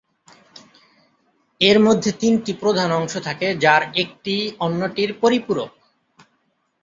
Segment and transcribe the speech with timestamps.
[1.61, 4.35] এর মধ্যে তিনটি প্রধান অংশ থাকে যার একটি
[4.59, 5.71] অন্যটির পরিপূরক।